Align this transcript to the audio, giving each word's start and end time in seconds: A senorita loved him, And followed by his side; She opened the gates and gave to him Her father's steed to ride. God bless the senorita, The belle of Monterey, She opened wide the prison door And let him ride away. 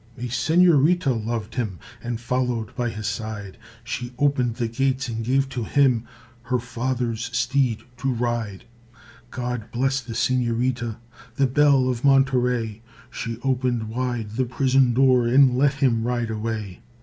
A 0.17 0.29
senorita 0.29 1.13
loved 1.13 1.53
him, 1.53 1.77
And 2.01 2.19
followed 2.19 2.75
by 2.75 2.89
his 2.89 3.05
side; 3.05 3.59
She 3.83 4.13
opened 4.17 4.55
the 4.55 4.67
gates 4.67 5.07
and 5.07 5.23
gave 5.23 5.47
to 5.49 5.63
him 5.63 6.07
Her 6.41 6.57
father's 6.57 7.25
steed 7.37 7.83
to 7.97 8.11
ride. 8.11 8.65
God 9.29 9.69
bless 9.71 10.01
the 10.01 10.15
senorita, 10.15 10.97
The 11.35 11.45
belle 11.45 11.87
of 11.87 12.03
Monterey, 12.03 12.81
She 13.11 13.37
opened 13.43 13.89
wide 13.89 14.31
the 14.37 14.45
prison 14.45 14.95
door 14.95 15.27
And 15.27 15.55
let 15.55 15.73
him 15.75 16.01
ride 16.03 16.31
away. 16.31 16.81